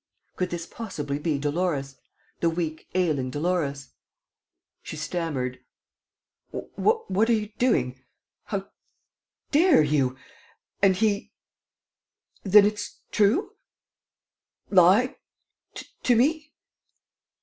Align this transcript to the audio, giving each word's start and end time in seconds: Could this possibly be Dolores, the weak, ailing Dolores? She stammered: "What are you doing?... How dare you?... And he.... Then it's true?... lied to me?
Could 0.35 0.49
this 0.49 0.65
possibly 0.65 1.19
be 1.19 1.37
Dolores, 1.37 1.97
the 2.39 2.49
weak, 2.49 2.87
ailing 2.95 3.29
Dolores? 3.29 3.89
She 4.81 4.95
stammered: 4.97 5.59
"What 6.49 7.29
are 7.29 7.33
you 7.33 7.49
doing?... 7.59 8.01
How 8.45 8.65
dare 9.51 9.83
you?... 9.83 10.17
And 10.81 10.95
he.... 10.95 11.33
Then 12.41 12.65
it's 12.65 12.99
true?... 13.11 13.51
lied 14.71 15.17
to 16.01 16.15
me? 16.15 16.51